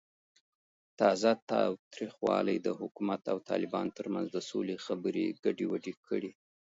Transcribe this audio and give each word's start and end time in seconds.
تازه 0.99 1.31
تاوتریخوالی 1.51 2.57
د 2.61 2.67
حکومت 2.79 3.21
او 3.31 3.37
طالبانو 3.49 3.95
ترمنځ 3.99 4.27
د 4.31 4.37
سولې 4.49 4.75
خبرې 4.85 5.25
ګډوډې 5.43 5.93
کړې. 6.07 6.31